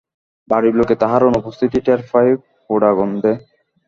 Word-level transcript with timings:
বাড়ির 0.47 0.75
লোকে 0.75 0.95
তাহার 1.01 1.21
অনুপস্থিতি 1.29 1.79
টের 1.85 2.01
পায় 2.11 2.31
পোড়া 2.67 2.91
গন্ধে। 2.97 3.31